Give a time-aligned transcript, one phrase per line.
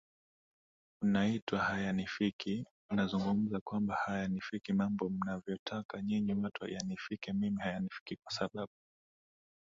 [1.03, 8.71] unaitwa hayanifiki Nazungumza kwamba hayanifiki mambo mnayotaka nyinyi watu yanifike mimi Hayanifiki kwa sababu